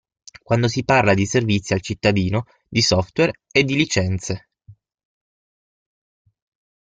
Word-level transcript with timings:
Quando 0.41 0.67
si 0.67 0.83
parla 0.83 1.13
di 1.13 1.27
servizi 1.27 1.73
al 1.73 1.81
cittadino, 1.81 2.45
di 2.67 2.81
software 2.81 3.41
e 3.51 3.63
di 3.63 3.75
licenze. 3.75 4.47